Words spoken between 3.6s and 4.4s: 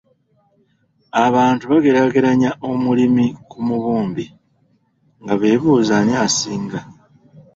mubumbi,